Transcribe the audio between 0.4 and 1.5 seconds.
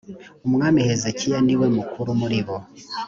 umwami hezekiya